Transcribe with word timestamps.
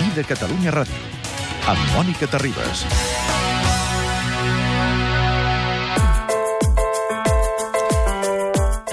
matí 0.00 0.16
de 0.16 0.24
Catalunya 0.24 0.70
Ràdio, 0.72 1.00
amb 1.68 1.80
Mònica 1.92 2.26
Terribas. 2.30 2.84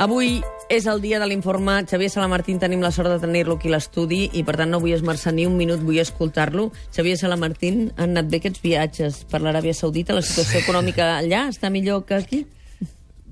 Avui 0.03 0.41
és 0.69 0.85
el 0.85 0.99
dia 1.01 1.19
de 1.21 1.27
l'informe. 1.29 1.79
Xavier 1.87 2.09
Salamartín 2.11 2.59
tenim 2.59 2.83
la 2.83 2.91
sort 2.91 3.09
de 3.09 3.19
tenir-lo 3.23 3.55
aquí 3.55 3.71
a 3.71 3.77
l'estudi 3.77 4.27
i, 4.33 4.43
per 4.43 4.57
tant, 4.59 4.71
no 4.73 4.81
vull 4.83 4.97
esmerçar 4.97 5.33
ni 5.33 5.47
un 5.47 5.55
minut, 5.57 5.79
vull 5.79 6.01
escoltar-lo. 6.03 6.69
Xavier 6.91 7.15
Salamartín, 7.17 7.93
han 7.95 8.11
anat 8.11 8.29
bé 8.33 8.41
aquests 8.41 8.61
viatges 8.65 9.23
per 9.31 9.41
l'Aràbia 9.41 9.77
Saudita? 9.77 10.17
La 10.17 10.25
situació 10.25 10.59
econòmica 10.65 11.15
allà 11.21 11.47
està 11.53 11.71
millor 11.71 12.03
que 12.09 12.19
aquí? 12.19 12.43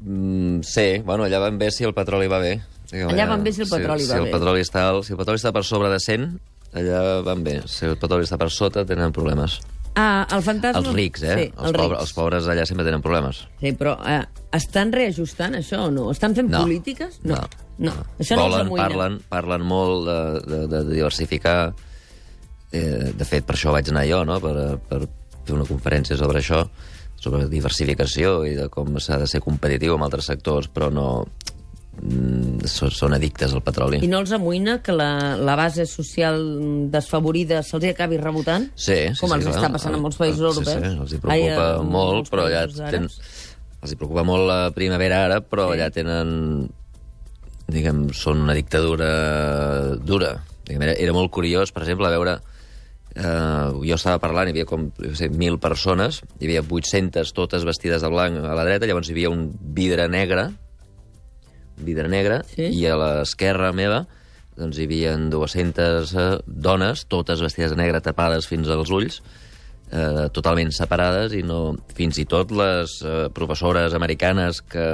Mm, 0.05 0.64
sí, 0.64 1.04
bueno, 1.04 1.28
allà 1.28 1.44
van 1.44 1.60
bé 1.60 1.73
si 1.76 1.84
el 1.84 1.94
petroli 1.98 2.32
va 2.32 2.39
bé. 2.39 2.57
Allà 3.04 3.28
van 3.28 3.44
bé 3.44 3.52
si 3.52 3.66
el 3.66 3.70
petroli 3.70 4.05
si, 4.05 4.10
va 4.10 4.16
si 4.16 4.21
bé. 4.21 4.28
El 4.30 4.36
petroli 4.39 4.64
està, 4.64 4.89
si 5.04 5.18
el 5.18 5.20
petroli 5.20 5.42
està 5.42 5.52
per 5.52 5.66
sobre 5.68 5.92
de 5.92 6.00
100, 6.00 6.38
allà 6.76 7.21
van 7.25 7.43
bé. 7.46 7.60
Si 7.71 7.86
el 7.88 7.96
petroli 8.02 8.28
està 8.28 8.38
per 8.42 8.50
sota, 8.54 8.83
tenen 8.88 9.14
problemes. 9.16 9.60
Ah, 9.96 10.25
el 10.36 10.42
fantasma... 10.43 10.82
Els 10.82 10.92
rics, 10.97 11.21
eh? 11.24 11.36
Sí, 11.39 11.43
els, 11.56 11.71
pobres, 11.71 12.00
els 12.04 12.11
pobres 12.18 12.47
allà 12.52 12.66
sempre 12.68 12.83
tenen 12.83 13.02
problemes. 13.04 13.46
Sí, 13.61 13.71
però 13.79 13.93
eh, 14.11 14.20
estan 14.57 14.92
reajustant 14.92 15.56
això 15.56 15.86
o 15.88 15.92
no? 15.96 16.10
Estan 16.11 16.36
fent 16.36 16.50
No. 16.52 16.66
polítiques? 16.66 17.21
No. 17.24 17.38
no. 17.80 17.93
Això 18.19 18.36
no 18.36 18.43
els 18.50 18.56
Volen, 18.57 18.66
amoïna. 18.68 18.82
parlen, 18.89 19.16
parlen 19.32 19.64
molt 19.64 20.04
de, 20.10 20.18
de, 20.52 20.60
de 20.74 20.82
diversificar. 20.89 21.56
Eh, 22.75 23.14
de 23.16 23.24
fet, 23.30 23.46
per 23.47 23.55
això 23.55 23.71
vaig 23.71 23.88
anar 23.94 24.04
jo, 24.10 24.19
no? 24.28 24.42
per, 24.44 24.55
per 24.89 25.00
fer 25.47 25.55
una 25.55 25.64
conferència 25.69 26.18
sobre 26.19 26.42
això, 26.44 26.66
sobre 27.16 27.46
diversificació 27.47 28.42
i 28.50 28.52
de 28.57 28.68
com 28.74 28.97
s'ha 29.00 29.21
de 29.21 29.30
ser 29.32 29.39
competitiu 29.46 29.96
amb 29.96 30.10
altres 30.10 30.28
sectors, 30.28 30.68
però 30.75 30.92
no... 30.92 31.07
Són, 32.72 32.92
són 32.92 33.14
addictes 33.17 33.53
al 33.53 33.61
petroli. 33.66 34.00
I 34.05 34.08
no 34.11 34.19
els 34.23 34.31
amoïna 34.36 34.80
que 34.86 34.94
la, 34.95 35.09
la 35.38 35.55
base 35.59 35.86
social 35.89 36.39
desfavorida 36.94 37.61
se'ls 37.64 37.86
acabi 37.91 38.17
rebotant? 38.22 38.69
Sí, 38.75 38.97
sí, 39.11 39.19
Com 39.21 39.30
sí, 39.33 39.35
els 39.39 39.45
clar. 39.49 39.58
està 39.59 39.71
passant 39.75 39.95
a 39.97 40.02
molts 40.02 40.17
països 40.21 40.41
europeus? 40.41 40.71
Sí, 40.71 40.80
sí, 40.81 40.95
els 41.05 41.13
hi 41.13 41.19
preocupa 41.23 41.67
Ai, 41.80 41.86
molt, 41.97 42.31
però 42.33 42.47
allà 42.49 42.66
països 42.66 42.81
ten... 42.89 43.05
àrabs. 43.09 43.19
els 43.86 43.93
hi 43.93 43.99
preocupa 43.99 44.23
molt 44.25 44.47
la 44.49 44.59
primavera 44.75 45.23
ara, 45.27 45.41
però 45.45 45.67
Sí. 45.69 45.77
allà 45.77 45.91
tenen 45.93 46.33
diguem, 47.67 48.03
són 48.13 48.43
una 48.45 48.53
dictadura 48.58 49.95
dura. 50.05 50.36
Diguem, 50.66 50.83
era, 50.86 50.93
era 51.02 51.13
molt 51.13 51.31
curiós, 51.33 51.71
per 51.73 51.81
exemple, 51.86 52.09
veure 52.13 52.36
eh, 53.16 53.69
jo 53.86 53.95
estava 53.95 54.19
parlant, 54.21 54.49
hi 54.49 54.53
havia 54.55 54.66
com 54.69 54.89
jo 54.99 55.13
sé, 55.17 55.30
1.000 55.31 55.58
persones, 55.63 56.21
hi 56.39 56.49
havia 56.49 56.61
800 56.66 57.31
totes 57.38 57.66
vestides 57.66 58.03
de 58.05 58.09
blanc 58.11 58.38
a 58.43 58.53
la 58.58 58.66
dreta, 58.67 58.86
llavors 58.89 59.09
hi 59.09 59.16
havia 59.16 59.31
un 59.33 59.47
vidre 59.77 60.08
negre, 60.11 60.49
vidre 61.77 62.07
negre, 62.09 62.41
Sí. 62.55 62.69
i 62.71 62.85
a 62.87 62.95
l'esquerra 62.99 63.71
meva 63.73 64.05
doncs 64.55 64.77
hi 64.79 64.85
havia 64.87 65.17
200 65.17 66.13
eh, 66.15 66.37
dones, 66.47 67.05
totes 67.11 67.41
vestides 67.43 67.73
de 67.73 67.75
negre, 67.81 67.99
tapades 67.99 68.47
fins 68.47 68.69
als 68.71 68.87
ulls, 68.89 69.17
eh, 69.91 70.29
totalment 70.31 70.71
separades 70.71 71.33
i 71.35 71.41
no... 71.43 71.75
Fins 71.95 72.17
i 72.21 72.23
tot 72.25 72.51
les 72.55 73.01
eh, 73.03 73.27
professores 73.35 73.93
americanes 73.93 74.61
que, 74.63 74.85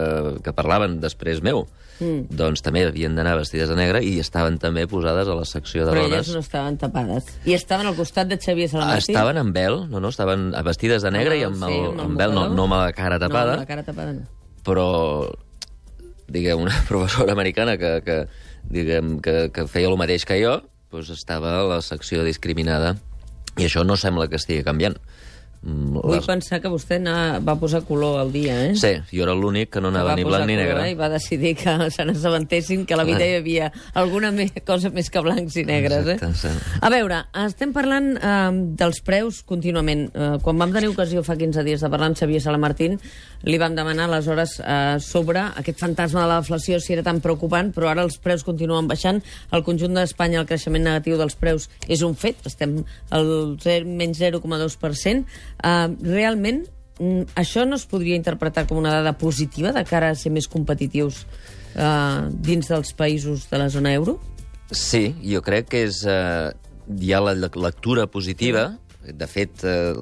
que 0.42 0.54
parlaven 0.58 0.98
després 1.04 1.44
meu, 1.46 1.68
mm. 2.00 2.34
doncs 2.34 2.66
també 2.66 2.88
havien 2.88 3.14
d'anar 3.16 3.36
vestides 3.38 3.70
de 3.70 3.78
negre 3.78 4.02
i 4.02 4.16
estaven 4.20 4.58
també 4.58 4.88
posades 4.90 5.30
a 5.30 5.38
la 5.38 5.46
secció 5.46 5.86
de 5.86 5.94
Però 5.94 6.08
dones. 6.08 6.18
elles 6.26 6.34
no 6.34 6.42
estaven 6.42 6.82
tapades. 6.82 7.30
I 7.46 7.54
estaven 7.54 7.86
al 7.86 7.96
costat 8.02 8.34
de 8.34 8.40
Xavier 8.42 8.68
Salamartín? 8.74 9.14
Estaven 9.14 9.38
amb 9.44 9.54
vel, 9.56 9.84
no, 9.94 10.02
no, 10.02 10.10
estaven 10.10 10.50
vestides 10.66 11.06
de 11.06 11.14
negre 11.14 11.38
Ah, 11.38 11.42
i 11.44 11.48
amb, 11.52 11.62
sí, 11.62 11.70
el, 11.70 11.86
amb 11.92 12.00
el 12.02 12.06
amb 12.08 12.18
vel, 12.26 12.34
no, 12.34 12.50
no 12.50 12.66
amb 12.66 12.80
la 12.82 12.92
cara 12.98 13.22
tapada, 13.22 13.60
No, 13.60 13.62
la 13.62 13.70
cara 13.70 13.86
tapada 13.86 14.18
no. 14.18 14.26
però 14.66 14.90
diguem, 16.34 16.64
una 16.64 16.76
professora 16.90 17.36
americana 17.36 17.78
que, 17.78 17.94
que, 18.06 18.18
diguem, 18.72 19.18
que, 19.24 19.50
que 19.54 19.68
feia 19.70 19.92
el 19.92 19.98
mateix 20.00 20.26
que 20.28 20.40
jo, 20.42 20.60
doncs 20.92 21.12
estava 21.14 21.56
a 21.60 21.64
la 21.68 21.82
secció 21.86 22.26
discriminada. 22.28 22.96
I 23.60 23.68
això 23.68 23.84
no 23.84 23.98
sembla 24.00 24.30
que 24.32 24.40
estigui 24.40 24.64
canviant. 24.64 24.96
Mm, 25.64 26.00
Vull 26.02 26.16
les- 26.16 26.26
pensar 26.26 26.58
que 26.60 26.70
vostè 26.74 26.98
na- 27.00 27.38
va 27.40 27.54
posar 27.60 27.84
color 27.86 28.20
al 28.20 28.32
dia, 28.34 28.56
eh? 28.66 28.76
Sí, 28.76 28.96
jo 29.16 29.24
era 29.24 29.36
l'únic 29.38 29.70
que 29.70 29.80
no 29.80 29.90
anava 29.90 30.10
va 30.10 30.16
ni 30.16 30.24
blanc 30.24 30.48
ni 30.48 30.56
negre. 30.56 30.90
I 30.90 30.96
va 30.98 31.08
decidir 31.08 31.56
que 31.56 31.92
se 31.92 32.04
n'assabentessin 32.04 32.86
que 32.88 32.96
a 32.96 32.98
la 32.98 33.04
vida 33.04 33.28
hi 33.28 33.36
havia 33.36 33.72
alguna 33.94 34.32
me 34.32 34.50
cosa 34.66 34.90
més 34.90 35.12
que 35.12 35.22
blancs 35.22 35.56
i 35.58 35.64
negres. 35.64 36.08
Exacte, 36.08 36.26
eh? 36.26 36.34
sí. 36.34 36.78
A 36.82 36.90
veure, 36.90 37.20
estem 37.46 37.74
parlant 37.74 38.18
eh, 38.18 38.50
dels 38.82 39.02
preus 39.06 39.44
contínuament. 39.44 40.08
Eh, 40.16 40.38
quan 40.42 40.58
vam 40.58 40.74
tenir 40.74 40.90
ocasió 40.90 41.22
fa 41.24 41.38
15 41.38 41.64
dies 41.64 41.82
de 41.86 41.90
parlar 41.94 42.08
amb 42.10 42.18
Xavier 42.18 42.42
Salamartín, 42.42 42.98
li 43.44 43.58
vam 43.62 43.76
demanar 43.78 44.10
aleshores 44.10 44.58
eh, 44.66 44.98
sobre 45.00 45.42
aquest 45.62 45.78
fantasma 45.78 46.24
de 46.24 46.28
la 46.28 46.40
deflació 46.42 46.80
si 46.82 46.94
era 46.94 47.04
tan 47.06 47.22
preocupant, 47.22 47.70
però 47.74 47.90
ara 47.94 48.02
els 48.02 48.18
preus 48.18 48.44
continuen 48.44 48.88
baixant. 48.90 49.22
Al 49.52 49.62
conjunt 49.64 49.94
d'Espanya 49.94 50.42
el 50.42 50.48
creixement 50.50 50.84
negatiu 50.90 51.18
dels 51.22 51.36
preus 51.38 51.70
és 51.88 52.02
un 52.02 52.16
fet, 52.16 52.42
estem 52.50 52.80
al 53.12 53.58
0, 53.62 53.86
menys 53.86 54.18
0,2%. 54.18 55.26
Eh, 55.64 55.88
realment, 56.02 56.64
mm, 57.00 57.34
això 57.36 57.66
no 57.68 57.76
es 57.78 57.86
podria 57.86 58.16
interpretar 58.16 58.68
com 58.68 58.78
una 58.82 58.92
dada 58.94 59.14
positiva 59.18 59.72
de 59.72 59.84
cara 59.86 60.10
a 60.12 60.16
ser 60.16 60.32
més 60.32 60.48
competitius 60.48 61.26
eh, 61.76 62.30
dins 62.32 62.68
dels 62.68 62.94
països 62.98 63.48
de 63.52 63.58
la 63.62 63.70
zona 63.70 63.94
euro? 63.94 64.20
Sí, 64.72 65.16
jo 65.24 65.42
crec 65.44 65.68
que 65.70 65.84
és, 65.88 66.04
eh, 66.08 66.52
hi 67.00 67.14
ha 67.14 67.20
la 67.22 67.34
lec- 67.36 67.56
lectura 67.60 68.08
positiva. 68.08 68.78
De 69.04 69.28
fet, 69.28 69.64
eh, 69.64 69.94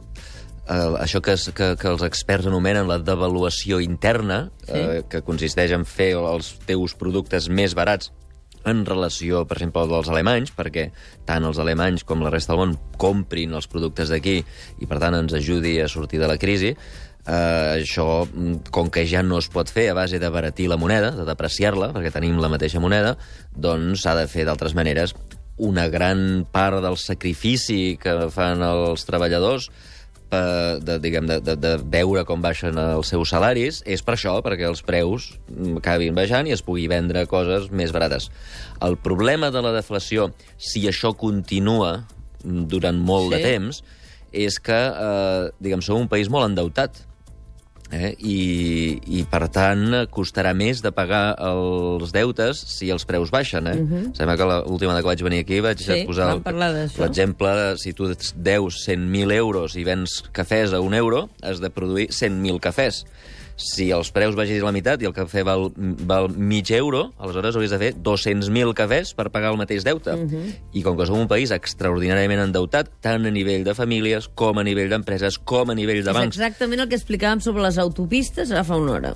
eh, 0.70 0.74
això 1.02 1.22
que, 1.22 1.34
es, 1.34 1.50
que, 1.56 1.76
que 1.80 1.88
els 1.88 2.04
experts 2.04 2.46
anomenen 2.48 2.88
la 2.88 3.00
devaluació 3.00 3.80
interna, 3.82 4.52
Sí. 4.66 4.74
eh, 4.76 5.04
que 5.10 5.22
consisteix 5.26 5.72
en 5.72 5.86
fer 5.86 6.14
els 6.18 6.56
teus 6.68 6.94
productes 6.96 7.50
més 7.50 7.74
barats 7.76 8.12
en 8.68 8.86
relació, 8.86 9.46
per 9.48 9.58
exemple, 9.58 9.86
als 9.96 10.10
alemanys, 10.12 10.52
perquè 10.56 10.90
tant 11.28 11.46
els 11.48 11.60
alemanys 11.62 12.04
com 12.08 12.24
la 12.24 12.32
resta 12.34 12.54
del 12.54 12.62
món 12.62 12.76
comprin 13.00 13.54
els 13.56 13.70
productes 13.72 14.12
d'aquí 14.12 14.40
i, 14.42 14.88
per 14.88 15.00
tant, 15.00 15.16
ens 15.16 15.36
ajudi 15.38 15.78
a 15.80 15.88
sortir 15.92 16.20
de 16.20 16.28
la 16.28 16.40
crisi, 16.42 16.74
eh, 16.74 17.82
això, 17.82 18.28
mm, 18.28 18.72
com 18.72 18.90
que 18.90 19.06
ja 19.08 19.24
no 19.24 19.40
es 19.40 19.50
pot 19.50 19.70
fer 19.70 19.90
a 19.90 19.94
base 19.94 20.20
de 20.20 20.30
baratir 20.30 20.70
la 20.70 20.78
moneda, 20.78 21.12
de 21.12 21.26
depreciar-la, 21.26 21.94
perquè 21.94 22.12
tenim 22.12 22.40
la 22.40 22.50
mateixa 22.50 22.80
moneda, 22.80 23.18
doncs 23.56 24.04
s'ha 24.04 24.16
de 24.16 24.28
fer 24.28 24.46
d'altres 24.46 24.76
maneres. 24.76 25.16
Una 25.58 25.88
gran 25.90 26.46
part 26.52 26.82
del 26.82 26.98
sacrifici 26.98 27.98
que 28.00 28.30
fan 28.32 28.64
els 28.64 29.04
treballadors 29.06 29.70
per, 30.30 30.80
de, 30.86 31.00
diguem, 31.02 31.26
de, 31.30 31.40
de, 31.42 31.56
de 31.58 31.72
veure 31.90 32.24
com 32.28 32.42
baixen 32.42 32.78
els 32.78 33.10
seus 33.10 33.32
salaris 33.34 33.82
és 33.90 34.04
per 34.06 34.16
això, 34.16 34.36
perquè 34.46 34.68
els 34.70 34.84
preus 34.86 35.32
mm, 35.50 35.80
acabin 35.82 36.16
baixant 36.18 36.48
i 36.48 36.54
es 36.54 36.62
pugui 36.66 36.88
vendre 36.92 37.26
coses 37.30 37.70
més 37.72 37.92
barates. 37.96 38.30
El 38.86 38.98
problema 39.02 39.50
de 39.52 39.64
la 39.66 39.74
deflació, 39.76 40.30
si 40.58 40.86
això 40.90 41.16
continua 41.18 42.06
mm, 42.44 42.66
durant 42.72 43.00
molt 43.02 43.34
Sí. 43.34 43.38
de 43.38 43.44
temps, 43.44 43.84
és 44.32 44.60
que, 44.62 44.78
eh, 44.78 45.50
diguem, 45.60 45.82
som 45.82 45.98
un 46.04 46.08
país 46.08 46.30
molt 46.30 46.46
endeutat. 46.52 47.02
Eh? 47.92 48.16
I, 48.22 49.00
I, 49.18 49.24
per 49.26 49.48
tant, 49.50 50.06
costarà 50.14 50.52
més 50.54 50.84
de 50.86 50.92
pagar 50.94 51.36
els 51.42 52.12
deutes 52.14 52.60
si 52.70 52.92
els 52.94 53.06
preus 53.10 53.32
baixen. 53.34 53.66
Eh? 53.68 53.76
Uh 53.82 53.88
-huh. 53.90 54.16
Sembla 54.16 54.38
que 54.38 54.46
la- 54.46 54.60
l'última 54.62 54.94
vegada 54.94 55.02
que 55.02 55.08
vaig 55.16 55.24
venir 55.24 55.40
aquí 55.40 55.60
vaig 55.60 55.80
Mhm. 55.80 55.86
Sí, 56.02 56.06
posar 56.06 56.28
l'exemple 57.02 57.78
si 57.78 57.94
tu 57.94 58.14
deus 58.36 58.86
100.000 58.88 59.32
euros 59.32 59.76
i 59.76 59.84
vens 59.84 60.24
cafès 60.32 60.72
a 60.74 60.80
un 60.80 60.94
euro, 60.94 61.30
has 61.42 61.60
de 61.60 61.70
produir 61.70 62.10
100.000 62.12 62.60
cafès. 62.60 63.06
Si 63.60 63.90
els 63.92 64.08
preus 64.16 64.38
baixessin 64.40 64.64
a 64.64 64.70
la 64.70 64.72
meitat 64.72 65.02
i 65.04 65.08
el 65.10 65.12
cafè 65.12 65.42
val, 65.44 65.66
val 66.08 66.30
mig 66.32 66.70
euro, 66.72 67.10
aleshores 67.20 67.58
hauries 67.58 67.74
de 67.76 67.80
fer 67.82 67.90
200.000 68.00 68.72
cafès 68.78 69.12
per 69.18 69.26
pagar 69.34 69.52
el 69.52 69.58
mateix 69.60 69.84
deute. 69.84 70.14
Mhm. 70.16 70.24
Uh 70.24 70.32
-huh. 70.40 70.54
I 70.80 70.82
com 70.84 70.96
que 70.98 71.06
som 71.06 71.20
un 71.20 71.28
país 71.28 71.52
extraordinàriament 71.52 72.40
endeutat, 72.40 72.90
tant 73.02 73.26
a 73.26 73.30
nivell 73.32 73.66
de 73.66 73.74
famílies, 73.76 74.30
com 74.34 74.58
a 74.58 74.64
nivell 74.64 74.90
d'empreses, 74.90 75.38
com 75.40 75.70
a 75.70 75.76
nivell 75.76 76.04
de 76.04 76.10
És 76.10 76.16
bancs, 76.16 76.38
exactament 76.38 76.80
el 76.80 76.88
que 76.88 76.96
explicàvem 76.96 77.42
sobre 77.42 77.62
les 77.62 77.78
autopistes 77.78 78.50
ara 78.52 78.64
fa 78.64 78.78
una 78.78 78.94
hora. 78.94 79.14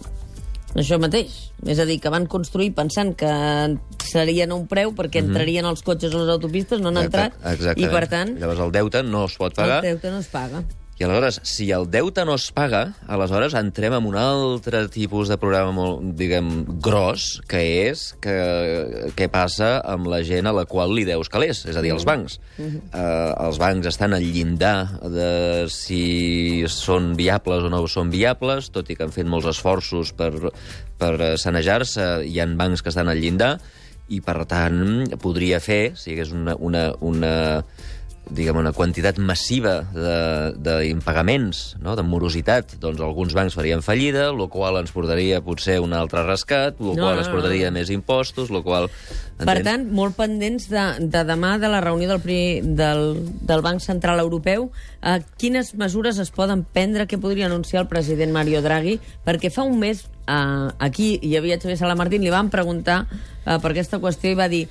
Això 0.76 1.00
mateix. 1.00 1.52
És 1.66 1.80
a 1.80 1.86
dir, 1.86 2.00
que 2.02 2.10
van 2.10 2.26
construir 2.26 2.74
pensant 2.74 3.16
que 3.16 3.78
serien 4.04 4.52
un 4.52 4.68
preu 4.68 4.92
perquè 4.92 5.20
entrarien 5.20 5.66
els 5.66 5.82
cotxes 5.82 6.14
a 6.14 6.18
les 6.18 6.30
autopistes, 6.30 6.82
no 6.82 6.90
han 6.90 6.98
entrat, 6.98 7.34
Exacte- 7.46 7.82
i 7.82 7.88
per 7.88 8.08
tant 8.08 8.38
Llavors 8.40 8.60
el 8.60 8.72
deute 8.72 9.04
no 9.04 9.26
es 9.26 9.38
pot 9.38 9.54
pagar. 9.56 9.86
el 9.86 9.92
deute 9.94 10.12
no 10.12 10.20
es 10.20 10.28
paga. 10.28 10.64
I 11.00 11.06
aleshores, 11.08 11.40
si 11.42 11.72
el 11.74 11.88
deute 11.90 12.22
no 12.24 12.36
es 12.38 12.52
paga, 12.54 12.94
aleshores 13.10 13.56
entrem 13.58 13.96
en 13.98 14.06
un 14.06 14.16
altre 14.20 14.84
tipus 14.94 15.32
de 15.32 15.40
programa 15.42 15.74
molt, 15.74 16.04
diguem, 16.20 16.52
gros, 16.86 17.42
que 17.50 17.62
és 17.90 18.04
que, 18.22 18.36
què 19.18 19.28
passa 19.34 19.80
amb 19.90 20.06
la 20.12 20.22
gent 20.28 20.46
a 20.46 20.54
la 20.54 20.68
qual 20.70 20.94
li 20.94 21.06
deus 21.08 21.32
calés, 21.34 21.64
és 21.66 21.80
a 21.80 21.82
dir, 21.82 21.96
els 21.96 22.06
bancs. 22.06 22.38
eh, 22.94 23.32
els 23.48 23.58
bancs 23.58 23.90
estan 23.90 24.14
al 24.14 24.22
llindar 24.22 25.00
de 25.10 25.66
si 25.74 26.64
són 26.70 27.16
viables 27.18 27.66
o 27.66 27.74
no 27.74 27.82
són 27.90 28.14
viables, 28.14 28.70
tot 28.70 28.90
i 28.90 28.96
que 28.96 29.08
han 29.08 29.16
fet 29.16 29.26
molts 29.26 29.50
esforços 29.50 30.14
per, 30.14 30.54
per 31.02 31.38
sanejar-se, 31.42 32.22
hi 32.30 32.38
ha 32.40 32.46
bancs 32.54 32.86
que 32.86 32.94
estan 32.94 33.10
al 33.10 33.18
llindar, 33.18 33.58
i 34.14 34.22
per 34.22 34.44
tant 34.46 35.10
podria 35.18 35.58
fer, 35.64 35.96
si 35.98 36.12
hi 36.12 36.14
hagués 36.14 36.34
una, 36.36 36.54
una, 36.60 36.92
una 37.02 37.34
diguem, 38.30 38.56
una 38.58 38.72
quantitat 38.74 39.18
massiva 39.20 39.82
de- 39.94 40.54
d'impagaments, 40.64 41.76
no? 41.84 41.96
de 41.96 42.04
morositat, 42.08 42.78
doncs 42.80 43.02
alguns 43.04 43.34
bancs 43.36 43.56
farien 43.58 43.82
fallida, 43.84 44.30
el 44.32 44.48
qual 44.50 44.78
ens 44.80 44.94
portaria 44.96 45.42
potser 45.44 45.80
un 45.84 45.94
altre 45.94 46.24
rescat, 46.24 46.80
el 46.80 46.94
No, 46.94 47.04
qual 47.04 47.18
no, 47.18 47.22
ens 47.24 47.30
portaria 47.30 47.70
no. 47.70 47.78
més 47.80 47.90
impostos, 47.94 48.50
el 48.50 48.64
qual... 48.64 48.90
Per 49.38 49.58
entens? 49.58 49.66
tant, 49.68 49.88
molt 49.92 50.16
pendents 50.16 50.70
de, 50.72 50.84
de 51.12 51.24
demà 51.28 51.58
de 51.60 51.68
la 51.68 51.82
reunió 51.82 52.08
del, 52.08 52.22
pri, 52.24 52.38
del, 52.64 53.18
del 53.42 53.62
Banc 53.66 53.82
Central 53.84 54.22
Europeu. 54.22 54.70
Eh, 55.02 55.20
quines 55.42 55.74
mesures 55.76 56.20
es 56.22 56.32
poden 56.32 56.64
prendre? 56.64 57.08
Què 57.10 57.20
podria 57.20 57.50
anunciar 57.50 57.84
el 57.84 57.90
president 57.92 58.32
Mario 58.32 58.62
Draghi? 58.64 59.00
Perquè 59.26 59.52
fa 59.52 59.66
un 59.68 59.80
mes 59.82 60.06
eh, 60.28 60.70
aquí 60.80 61.18
hi 61.22 61.36
havia 61.36 61.58
Xavier 61.60 61.78
Salamartín, 61.82 62.24
li 62.24 62.32
van 62.32 62.50
preguntar 62.54 63.04
eh, 63.10 63.58
per 63.60 63.74
aquesta 63.74 64.00
qüestió 64.00 64.32
i 64.32 64.40
va 64.40 64.48
dir 64.48 64.68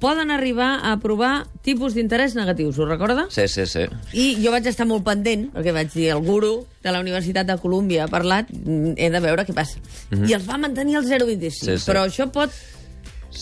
poden 0.00 0.30
arribar 0.30 0.80
a 0.84 0.92
aprovar 0.92 1.46
tipus 1.64 1.94
d'interès 1.96 2.34
negatius, 2.36 2.78
ho 2.78 2.86
recorda? 2.86 3.26
Sí, 3.32 3.46
sí, 3.48 3.64
sí. 3.66 3.86
I 4.12 4.26
jo 4.42 4.52
vaig 4.52 4.66
estar 4.68 4.86
molt 4.88 5.04
pendent, 5.06 5.48
perquè 5.54 5.72
vaig 5.72 5.92
dir, 5.94 6.10
el 6.12 6.20
guru 6.26 6.66
de 6.84 6.92
la 6.92 7.00
Universitat 7.00 7.48
de 7.48 7.56
Colúmbia 7.62 8.04
ha 8.04 8.08
parlat, 8.12 8.50
mm, 8.52 8.94
he 8.96 9.08
de 9.10 9.20
veure 9.24 9.46
què 9.46 9.54
passa. 9.56 9.80
I 10.12 10.34
els 10.36 10.48
va 10.48 10.58
mantenir 10.58 10.96
el 11.00 11.06
0,25. 11.06 11.72
Mhm. 11.72 11.78
Sí, 11.78 11.84
sí. 11.84 11.90
Però 11.90 12.04
això 12.06 12.30
pot, 12.30 12.50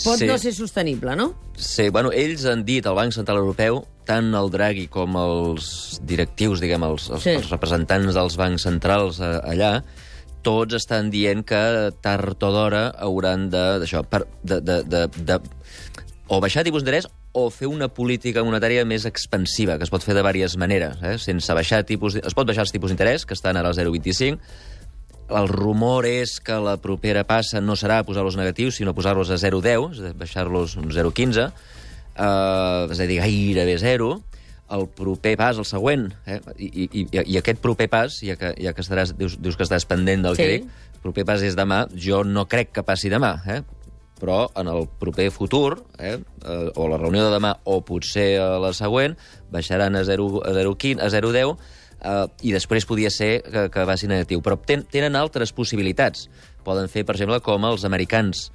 pot 0.04 0.18
Sí. 0.18 0.26
no 0.26 0.38
ser 0.38 0.54
sostenible, 0.54 1.16
no? 1.16 1.34
Sí, 1.56 1.88
bueno, 1.90 2.10
ells 2.12 2.44
han 2.46 2.64
dit 2.64 2.86
al 2.86 2.94
Banc 2.94 3.12
Central 3.12 3.38
Europeu, 3.38 3.84
tant 4.04 4.32
el 4.34 4.50
Draghi 4.50 4.88
com 4.88 5.16
els 5.16 6.00
directius, 6.02 6.60
diguem, 6.60 6.82
els, 6.84 7.10
els, 7.10 7.22
Sí. 7.22 7.30
els 7.30 7.50
representants 7.50 8.14
dels 8.14 8.36
bancs 8.36 8.62
centrals 8.62 9.20
eh, 9.20 9.40
allà, 9.44 9.82
tots 10.42 10.74
estan 10.74 11.10
dient 11.10 11.44
que 11.44 11.90
tard 12.02 12.42
o 12.42 12.50
d'hora 12.52 12.88
hauran 12.98 13.48
de, 13.50 13.86
per, 14.10 14.26
de, 14.42 14.60
de, 14.60 14.82
de, 14.82 15.08
de, 15.08 15.38
o 16.28 16.40
baixar 16.40 16.64
tipus 16.64 16.82
d'interès 16.84 17.08
o 17.36 17.48
fer 17.52 17.68
una 17.68 17.88
política 17.92 18.44
monetària 18.46 18.84
més 18.88 19.04
expansiva, 19.04 19.76
que 19.76 19.84
es 19.84 19.92
pot 19.92 20.04
fer 20.04 20.14
de 20.14 20.22
diverses 20.22 20.56
maneres, 20.56 21.00
eh? 21.02 21.18
sense 21.18 21.52
baixar 21.56 21.82
tipus... 21.84 22.16
Es 22.16 22.36
pot 22.36 22.46
baixar 22.48 22.64
els 22.64 22.72
tipus 22.72 22.92
d'interès, 22.92 23.26
que 23.28 23.34
estan 23.36 23.58
ara 23.60 23.68
al 23.68 23.76
0,25, 23.76 24.38
el 25.34 25.48
rumor 25.48 26.04
és 26.08 26.36
que 26.44 26.56
la 26.60 26.76
propera 26.80 27.24
passa 27.28 27.60
no 27.60 27.76
serà 27.80 28.02
posar-los 28.04 28.36
negatius, 28.36 28.76
sinó 28.76 28.94
posar-los 28.96 29.30
a 29.32 29.38
0,10, 29.40 29.92
és 29.96 30.00
a 30.00 30.06
dir, 30.10 30.14
baixar-los 30.20 30.76
un 30.80 30.90
0,15, 30.92 31.48
eh, 31.48 32.92
és 32.92 33.00
a 33.00 33.06
dir, 33.10 33.20
gairebé 33.20 33.76
0. 33.80 34.14
El 34.74 34.86
proper 34.96 35.34
pas, 35.36 35.58
el 35.60 35.66
següent, 35.68 36.06
eh? 36.24 36.38
I, 36.56 36.66
i, 36.66 36.84
i, 37.02 37.06
i 37.34 37.36
aquest 37.38 37.60
proper 37.60 37.84
pas, 37.92 38.14
ja 38.24 38.36
que, 38.40 38.54
ja 38.56 38.72
que 38.72 38.80
estaràs, 38.80 39.12
dius, 39.16 39.36
dius 39.40 39.58
que 39.60 39.66
estàs 39.66 39.84
pendent 39.88 40.24
del 40.24 40.36
Sí. 40.38 40.42
que 40.42 40.52
dic, 40.54 40.68
el 40.94 41.00
proper 41.04 41.24
pas 41.28 41.44
és 41.44 41.56
demà, 41.56 41.84
jo 41.92 42.22
no 42.24 42.46
crec 42.48 42.72
que 42.72 42.82
passi 42.82 43.12
demà, 43.12 43.34
eh? 43.44 43.60
Però 44.20 44.44
en 44.56 44.70
el 44.70 44.86
proper 45.00 45.30
futur, 45.34 45.84
eh, 45.98 46.18
eh, 46.18 46.70
o 46.74 46.88
la 46.88 46.98
reunió 46.98 47.24
de 47.26 47.34
demà, 47.34 47.54
o 47.64 47.80
potser 47.86 48.34
a 48.40 48.58
la 48.62 48.72
següent, 48.76 49.16
baixaran 49.52 49.96
a 49.96 50.04
0,15, 50.06 50.44
a 50.46 50.54
0,15, 50.54 51.02
a 51.02 51.10
0,10, 51.12 51.56
eh, 52.00 52.26
i 52.48 52.54
després 52.54 52.86
podia 52.86 53.10
ser 53.10 53.42
que, 53.42 53.68
que 53.74 53.86
vagi 53.88 54.10
negatiu. 54.10 54.42
Però 54.44 54.58
ten, 54.60 54.84
tenen 54.90 55.18
altres 55.18 55.52
possibilitats. 55.56 56.28
Poden 56.64 56.88
fer, 56.88 57.04
per 57.04 57.18
exemple, 57.18 57.40
com 57.44 57.66
els 57.68 57.84
americans, 57.84 58.48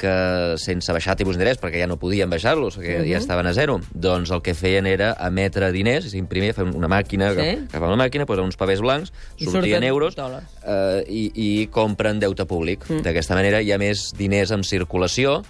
que 0.00 0.56
sense 0.60 0.92
baixar 0.96 1.14
tipus 1.20 1.36
d'interès, 1.36 1.60
perquè 1.60 1.82
ja 1.82 1.88
no 1.90 1.98
podien 2.00 2.30
baixar-los, 2.32 2.78
que 2.80 2.96
uh 2.96 3.02
-huh. 3.02 3.10
ja 3.12 3.18
estaven 3.18 3.46
a 3.46 3.52
zero, 3.52 3.80
doncs 3.92 4.30
el 4.30 4.42
que 4.42 4.54
feien 4.54 4.86
era 4.86 5.16
emetre 5.20 5.70
diners, 5.72 6.14
imprimir, 6.14 6.54
fer 6.54 6.64
una 6.64 6.88
màquina, 6.88 7.30
Sí. 7.30 7.36
que, 7.36 7.68
que 7.70 7.78
fa 7.78 7.86
una 7.86 7.96
màquina, 7.96 8.26
posen 8.26 8.44
uns 8.44 8.56
papers 8.56 8.80
blancs, 8.80 9.12
I 9.36 9.44
sortien 9.44 9.82
euros, 9.84 10.16
eh, 10.16 11.04
i, 11.08 11.30
i 11.34 11.66
compren 11.66 12.18
deute 12.18 12.44
públic. 12.46 12.88
Mm. 12.88 13.02
D'aquesta 13.02 13.34
manera 13.34 13.60
hi 13.60 13.72
ha 13.72 13.78
més 13.78 14.12
diners 14.16 14.50
en 14.50 14.64
circulació, 14.64 15.42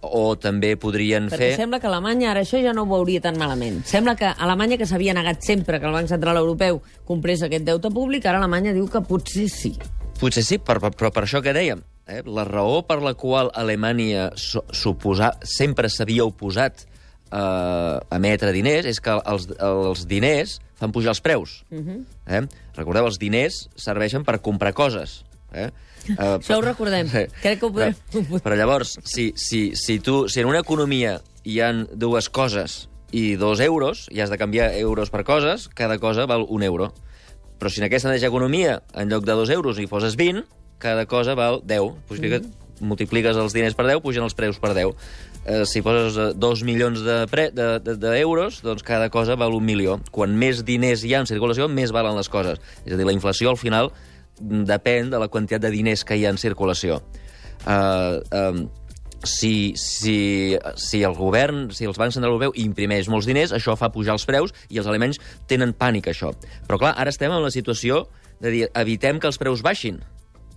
o 0.00 0.36
també 0.38 0.76
podrien 0.76 1.26
Perquè 1.28 1.36
fer... 1.36 1.56
sembla 1.56 1.80
que 1.80 1.88
Alemanya 1.88 2.30
ara 2.30 2.42
això 2.44 2.60
ja 2.62 2.72
no 2.72 2.82
ho 2.82 2.86
veuria 2.86 3.20
tan 3.20 3.38
malament. 3.38 3.84
Sembla 3.84 4.14
que 4.16 4.26
Alemanya, 4.26 4.78
que 4.78 4.86
s'havia 4.86 5.14
negat 5.14 5.42
sempre 5.42 5.80
que 5.80 5.86
el 5.86 5.92
Banc 5.92 6.08
Central 6.08 6.36
Europeu 6.36 6.82
comprés 7.04 7.42
aquest 7.42 7.64
deute 7.66 7.90
públic, 7.90 8.26
ara 8.26 8.38
Alemanya 8.38 8.72
diu 8.72 8.86
que 8.88 9.00
potser 9.00 9.48
sí. 9.50 9.74
Potser 10.20 10.44
sí, 10.44 10.58
però, 10.58 10.90
però 10.90 11.10
per 11.14 11.24
això 11.24 11.42
que 11.42 11.54
dèiem, 11.54 11.82
eh? 12.08 12.22
la 12.26 12.44
raó 12.44 12.82
per 12.88 13.00
la 13.04 13.14
qual 13.14 13.50
Alemanya 13.54 14.30
so, 14.36 14.64
suposa, 14.72 15.34
sempre 15.44 15.90
s'havia 15.92 16.24
oposat 16.26 16.86
eh, 17.30 17.36
a 17.38 18.16
emetre 18.16 18.52
diners 18.56 18.88
és 18.88 19.00
que 19.04 19.14
els, 19.18 19.48
els 19.58 20.06
diners 20.08 20.58
fan 20.78 20.92
pujar 20.94 21.12
els 21.14 21.20
preus. 21.20 21.64
Uh 21.70 21.78
-huh. 21.78 22.04
eh? 22.26 22.42
Recordeu, 22.76 23.06
els 23.06 23.18
diners 23.18 23.68
serveixen 23.76 24.24
per 24.24 24.40
comprar 24.40 24.72
coses. 24.72 25.24
Eh? 25.52 25.70
Uh, 26.08 26.38
Això 26.40 26.58
ho 26.58 26.62
recordem. 26.62 27.08
Crec 27.08 27.58
que 27.60 27.66
ho 27.66 27.72
podrem- 27.72 27.96
Però, 28.12 28.40
però 28.42 28.56
llavors, 28.56 28.98
si, 29.04 29.32
si, 29.36 29.74
si, 29.74 29.98
tu, 30.00 30.28
si 30.28 30.40
en 30.40 30.46
una 30.46 30.60
economia 30.60 31.20
hi 31.44 31.60
han 31.60 31.88
dues 31.92 32.28
coses 32.28 32.88
i 33.10 33.36
dos 33.36 33.60
euros, 33.60 34.06
i 34.10 34.20
has 34.20 34.30
de 34.30 34.38
canviar 34.38 34.72
euros 34.76 35.10
per 35.10 35.24
coses, 35.24 35.68
cada 35.68 35.98
cosa 35.98 36.26
val 36.26 36.46
un 36.48 36.62
euro. 36.62 36.92
Però 37.58 37.70
si 37.70 37.80
en 37.80 37.86
aquesta 37.86 38.08
mateixa 38.08 38.28
economia, 38.28 38.82
en 38.94 39.08
lloc 39.08 39.24
de 39.24 39.32
dos 39.32 39.50
euros, 39.50 39.78
hi 39.78 39.86
poses 39.86 40.14
20, 40.16 40.44
cada 40.78 41.06
cosa 41.06 41.34
val 41.38 41.62
10. 41.64 41.92
Pues 42.08 42.20
mm. 42.20 42.84
multipliques 42.86 43.36
els 43.36 43.54
diners 43.56 43.74
per 43.74 43.88
10, 43.88 44.02
pugen 44.04 44.26
els 44.26 44.36
preus 44.38 44.60
per 44.62 44.74
10. 44.76 44.94
Eh, 45.48 45.64
si 45.66 45.80
poses 45.82 46.16
eh, 46.16 46.32
dos 46.36 46.62
milions 46.62 47.00
d'euros, 47.00 47.30
de, 47.32 47.50
de, 47.56 47.68
de, 47.80 47.96
de 47.96 48.18
euros, 48.20 48.60
doncs 48.62 48.84
cada 48.84 49.08
cosa 49.10 49.36
val 49.36 49.54
un 49.56 49.64
milió. 49.64 49.98
Quan 50.12 50.34
més 50.36 50.64
diners 50.66 51.04
hi 51.04 51.14
ha 51.14 51.22
en 51.24 51.30
circulació, 51.30 51.70
més 51.72 51.94
valen 51.94 52.18
les 52.18 52.28
coses. 52.28 52.60
És 52.84 52.92
a 52.92 52.98
dir, 52.98 53.06
la 53.08 53.16
inflació, 53.16 53.50
al 53.54 53.60
final, 53.60 53.92
mm, 54.40 54.66
depèn 54.68 55.08
de 55.14 55.22
la 55.22 55.30
quantitat 55.32 55.64
de 55.64 55.72
diners 55.72 56.04
que 56.04 56.18
hi 56.18 56.26
ha 56.26 56.34
en 56.34 56.40
circulació. 56.40 57.00
Uh, 57.66 58.20
um, 58.30 58.60
si, 59.24 59.72
si, 59.76 60.56
si 60.76 61.02
el 61.02 61.16
govern, 61.16 61.72
si 61.74 61.88
els 61.88 61.98
bancs 61.98 62.14
centrals 62.14 62.36
europeu 62.36 62.52
imprimeix 62.54 63.08
molts 63.10 63.26
diners, 63.26 63.54
això 63.56 63.74
fa 63.76 63.90
pujar 63.90 64.14
els 64.14 64.28
preus 64.28 64.54
i 64.70 64.78
els 64.78 64.86
alemanys 64.86 65.18
tenen 65.50 65.74
pànic, 65.74 66.12
això. 66.12 66.30
Però, 66.68 66.78
clar, 66.78 66.94
ara 66.94 67.10
estem 67.10 67.32
en 67.34 67.42
la 67.42 67.50
situació 67.50 68.04
de 68.38 68.52
dir, 68.54 68.62
evitem 68.78 69.18
que 69.18 69.26
els 69.26 69.40
preus 69.40 69.64
baixin. 69.66 69.98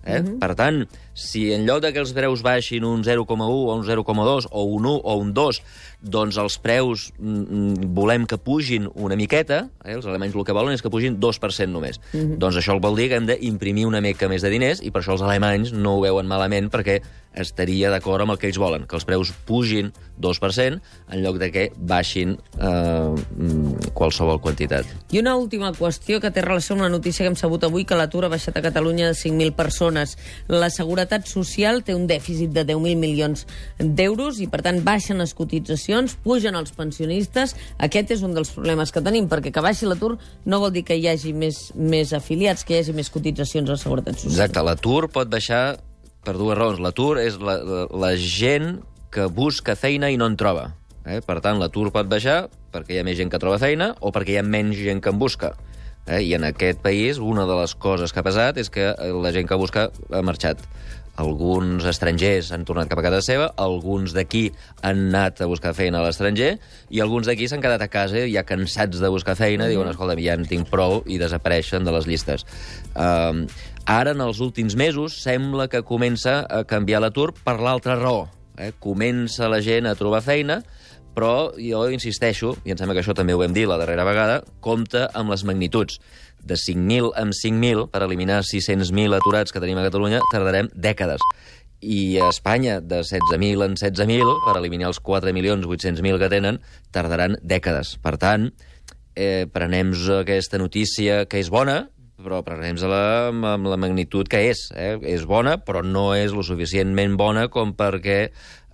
Eh? 0.04 0.20
Mm 0.20 0.26
-hmm. 0.26 0.38
Per 0.38 0.54
tant, 0.54 0.88
si 1.14 1.52
en 1.52 1.66
lloc 1.66 1.82
de 1.82 1.92
que 1.92 2.00
els 2.00 2.12
preus 2.12 2.42
baixin 2.42 2.84
un 2.84 3.04
0,1 3.04 3.68
o 3.68 3.74
un 3.74 3.84
0,2 3.84 4.46
o 4.50 4.62
un 4.64 4.86
1 4.86 5.00
o 5.04 5.14
un 5.16 5.32
2, 5.32 5.62
doncs 6.00 6.36
els 6.36 6.58
preus 6.58 7.12
mm, 7.18 7.94
volem 7.94 8.26
que 8.26 8.38
pugin 8.38 8.88
una 8.94 9.16
miqueta, 9.16 9.68
eh? 9.84 9.94
els 9.94 10.06
alemanys 10.06 10.34
el 10.34 10.44
que 10.44 10.52
volen 10.52 10.74
és 10.74 10.82
que 10.82 10.90
pugin 10.90 11.20
2% 11.20 11.66
només. 11.68 12.00
Mm 12.12 12.20
-hmm. 12.20 12.38
Doncs 12.38 12.56
això 12.56 12.80
vol 12.80 12.96
dir 12.96 13.08
que 13.08 13.16
hem 13.16 13.26
d'imprimir 13.26 13.86
una 13.86 14.00
mica 14.00 14.28
més 14.28 14.42
de 14.42 14.50
diners 14.50 14.82
i 14.82 14.90
per 14.90 15.02
això 15.02 15.12
els 15.12 15.22
alemanys 15.22 15.72
no 15.72 15.96
ho 15.96 16.00
veuen 16.00 16.26
malament 16.26 16.70
perquè 16.70 17.02
estaria 17.34 17.90
d'acord 17.90 18.24
amb 18.24 18.34
el 18.34 18.40
que 18.40 18.48
ells 18.50 18.60
volen, 18.60 18.86
que 18.86 18.96
els 18.98 19.06
preus 19.08 19.32
pugin 19.46 19.92
2% 20.22 20.80
en 21.12 21.22
lloc 21.22 21.38
de 21.40 21.50
que 21.52 21.64
baixin 21.76 22.36
eh, 22.36 22.66
mm, 22.66 23.92
qualsevol 23.96 24.40
quantitat. 24.40 24.88
I 25.12 25.20
una 25.22 25.34
última 25.36 25.72
qüestió 25.76 26.20
que 26.20 26.30
té 26.30 26.44
relació 26.44 26.76
amb 26.76 26.84
la 26.86 26.92
notícia 26.92 27.24
que 27.24 27.32
hem 27.32 27.38
sabut 27.38 27.64
avui, 27.64 27.86
que 27.88 27.98
l'atur 27.98 28.26
ha 28.26 28.32
baixat 28.32 28.56
a 28.56 28.64
Catalunya 28.64 29.10
de 29.10 29.16
5.000 29.18 29.56
persones. 29.58 30.16
La 30.48 30.70
Seguretat 30.70 31.26
Social 31.30 31.82
té 31.86 31.96
un 31.96 32.06
dèficit 32.10 32.52
de 32.54 32.64
10.000 32.68 32.96
milions 33.00 33.46
d'euros 33.78 34.40
i, 34.40 34.48
per 34.52 34.62
tant, 34.66 34.82
baixen 34.84 35.22
les 35.22 35.34
cotitzacions, 35.34 36.16
pugen 36.24 36.58
els 36.58 36.74
pensionistes. 36.76 37.56
Aquest 37.82 38.12
és 38.16 38.26
un 38.26 38.36
dels 38.36 38.52
problemes 38.54 38.92
que 38.92 39.04
tenim, 39.04 39.28
perquè 39.32 39.52
que 39.52 39.64
baixi 39.64 39.88
l'atur 39.88 40.16
no 40.44 40.60
vol 40.62 40.74
dir 40.74 40.84
que 40.86 40.98
hi 40.98 41.08
hagi 41.10 41.32
més, 41.32 41.70
més 41.76 42.12
afiliats, 42.16 42.64
que 42.64 42.76
hi 42.76 42.82
hagi 42.82 42.96
més 42.96 43.10
cotitzacions 43.12 43.68
a 43.68 43.76
la 43.76 43.80
Seguretat 43.80 44.20
Social. 44.20 44.36
Exacte, 44.36 44.66
l'atur 44.66 45.08
pot 45.12 45.32
baixar 45.32 45.64
per 46.24 46.36
dues 46.38 46.58
raons. 46.58 46.80
L'atur 46.82 47.16
és 47.22 47.38
la, 47.42 47.58
la, 47.66 47.82
la 47.90 48.12
gent 48.16 48.80
que 49.12 49.26
busca 49.28 49.76
feina 49.76 50.10
i 50.10 50.18
no 50.20 50.28
en 50.30 50.38
troba. 50.40 50.70
Eh? 51.04 51.20
Per 51.26 51.40
tant, 51.42 51.58
l'atur 51.60 51.90
pot 51.94 52.08
baixar 52.08 52.46
perquè 52.72 52.96
hi 52.96 53.02
ha 53.02 53.06
més 53.06 53.18
gent 53.18 53.30
que 53.32 53.40
troba 53.42 53.60
feina 53.60 53.92
o 54.00 54.12
perquè 54.14 54.36
hi 54.36 54.40
ha 54.40 54.46
menys 54.46 54.80
gent 54.80 55.02
que 55.02 55.12
en 55.12 55.18
busca. 55.20 55.52
Eh? 56.06 56.22
I 56.22 56.34
en 56.38 56.46
aquest 56.48 56.80
país, 56.82 57.18
una 57.18 57.46
de 57.46 57.58
les 57.60 57.74
coses 57.74 58.14
que 58.14 58.22
ha 58.22 58.26
passat 58.26 58.58
és 58.62 58.70
que 58.72 58.92
la 58.96 59.34
gent 59.34 59.50
que 59.50 59.58
busca 59.58 59.88
ha 59.90 60.22
marxat. 60.24 60.62
Alguns 61.20 61.84
estrangers 61.84 62.48
han 62.54 62.62
tornat 62.64 62.88
cap 62.88 63.02
a 63.02 63.04
casa 63.04 63.20
seva, 63.24 63.50
alguns 63.60 64.14
d'aquí 64.16 64.46
han 64.80 65.10
anat 65.10 65.42
a 65.44 65.48
buscar 65.50 65.74
feina 65.76 66.00
a 66.00 66.06
l'estranger 66.06 66.54
i 66.88 67.02
alguns 67.04 67.28
d'aquí 67.28 67.50
s'han 67.50 67.60
quedat 67.60 67.84
a 67.84 67.90
casa 67.92 68.22
ja 68.30 68.46
cansats 68.48 69.02
de 69.02 69.10
buscar 69.12 69.36
feina, 69.36 69.66
mm. 69.66 69.72
diuen, 69.74 69.90
escolta, 69.92 70.16
ja 70.16 70.38
en 70.38 70.48
tinc 70.48 70.70
prou, 70.72 71.02
i 71.04 71.20
desapareixen 71.20 71.84
de 71.84 71.92
les 71.92 72.08
llistes. 72.08 72.46
Um, 72.96 73.44
ara, 73.84 74.16
en 74.16 74.24
els 74.24 74.40
últims 74.40 74.76
mesos, 74.78 75.18
sembla 75.20 75.68
que 75.68 75.84
comença 75.84 76.40
a 76.48 76.62
canviar 76.64 77.02
l'atur 77.04 77.32
per 77.44 77.58
l'altra 77.60 77.98
raó. 78.00 78.30
Eh? 78.56 78.72
Comença 78.80 79.52
la 79.52 79.60
gent 79.64 79.88
a 79.88 79.96
trobar 79.98 80.24
feina, 80.24 80.62
però 81.12 81.52
jo 81.60 81.84
insisteixo, 81.92 82.54
i 82.64 82.72
em 82.72 82.78
sembla 82.80 82.96
que 82.96 83.02
això 83.04 83.14
també 83.16 83.34
ho 83.36 83.40
vam 83.40 83.52
dir 83.52 83.66
la 83.68 83.76
darrera 83.80 84.06
vegada, 84.08 84.40
compta 84.64 85.10
amb 85.12 85.32
les 85.32 85.44
magnituds. 85.44 86.00
De 86.42 86.58
5.000 86.58 87.12
en 87.20 87.30
5.000, 87.30 87.88
per 87.92 88.02
eliminar 88.02 88.42
600.000 88.42 89.16
aturats 89.18 89.54
que 89.54 89.62
tenim 89.62 89.78
a 89.78 89.86
Catalunya, 89.86 90.22
tardarem 90.32 90.70
dècades. 90.74 91.22
I 91.82 92.18
a 92.22 92.28
Espanya, 92.30 92.80
de 92.80 93.00
16.000 93.02 93.64
en 93.66 93.78
16.000, 93.78 94.36
per 94.46 94.58
eliminar 94.58 94.90
els 94.90 95.00
4.800.000 95.02 96.20
que 96.22 96.30
tenen, 96.30 96.60
tardaran 96.94 97.38
dècades. 97.42 97.96
Per 98.02 98.16
tant, 98.22 98.50
eh, 99.14 99.46
prenem 99.52 99.92
aquesta 100.18 100.58
notícia 100.58 101.24
que 101.26 101.38
és 101.42 101.50
bona, 101.50 101.88
però 102.22 102.40
prenem-la 102.46 103.02
amb, 103.28 103.46
amb 103.50 103.68
la 103.70 103.78
magnitud 103.80 104.28
que 104.30 104.44
és. 104.52 104.68
Eh? 104.78 104.96
És 105.14 105.26
bona, 105.26 105.58
però 105.58 105.82
no 105.84 106.12
és 106.14 106.34
lo 106.34 106.44
suficientment 106.46 107.16
bona 107.18 107.48
com 107.52 107.74
perquè 107.74 108.18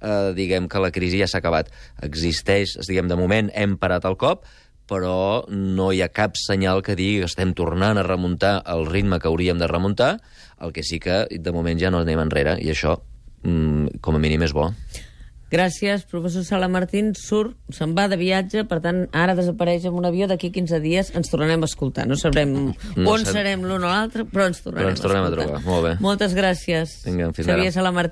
eh, 0.03 0.31
diguem 0.37 0.69
que 0.69 0.83
la 0.83 0.93
crisi 0.95 1.23
ja 1.23 1.29
s'ha 1.31 1.43
acabat. 1.43 1.73
Existeix, 2.07 2.77
diguem, 2.87 3.09
de 3.11 3.19
moment 3.19 3.51
hem 3.55 3.77
parat 3.81 4.07
el 4.09 4.19
cop, 4.21 4.45
però 4.88 5.45
no 5.52 5.90
hi 5.92 6.00
ha 6.02 6.09
cap 6.09 6.35
senyal 6.40 6.83
que 6.83 6.97
digui 6.97 7.21
que 7.21 7.28
estem 7.28 7.52
tornant 7.54 7.99
a 8.00 8.02
remuntar 8.07 8.62
el 8.66 8.87
ritme 8.88 9.18
que 9.21 9.28
hauríem 9.28 9.59
de 9.61 9.68
remuntar, 9.68 10.14
el 10.61 10.73
que 10.73 10.83
sí 10.83 10.99
que 10.99 11.26
de 11.30 11.52
moment 11.52 11.78
ja 11.78 11.90
no 11.92 12.00
anem 12.00 12.18
enrere, 12.25 12.57
i 12.61 12.71
això, 12.73 12.97
mm, 13.45 14.00
com 14.00 14.16
a 14.16 14.18
mínim, 14.18 14.42
és 14.42 14.52
bo. 14.57 14.73
Gràcies, 15.50 16.02
professor 16.04 16.42
Sala 16.45 16.66
Martín. 16.68 17.14
Surt, 17.16 17.54
se'n 17.73 17.95
va 17.97 18.04
de 18.12 18.18
viatge, 18.21 18.66
per 18.68 18.83
tant, 18.85 19.07
ara 19.16 19.33
desapareix 19.35 19.87
amb 19.88 19.97
un 19.97 20.04
avió. 20.04 20.26
D'aquí 20.28 20.50
15 20.52 20.76
dies 20.85 21.09
ens 21.16 21.30
tornarem 21.33 21.62
a 21.64 21.64
escoltar. 21.64 22.04
No 22.07 22.18
sabrem 22.21 22.52
No 22.52 22.75
on 23.14 23.25
sab- 23.25 23.33
serem 23.33 23.62
l'un 23.64 23.80
o 23.83 23.88
l'altre, 23.88 24.26
però 24.28 24.45
ens 24.50 24.61
tornarem, 24.61 24.90
Però 24.90 24.92
ens 24.92 25.00
tornem 25.00 25.23
a 25.25 25.28
escoltar. 25.30 25.47
trobar. 25.47 25.64
Molt 25.64 25.87
bé. 25.87 25.95
Moltes 26.04 26.35
gràcies. 26.37 26.99
Vinga, 27.07 27.30
fins 27.33 27.49
Xavier 27.49 27.71
ara. 27.71 27.73
Sala 27.73 27.92
Martín. 27.92 28.07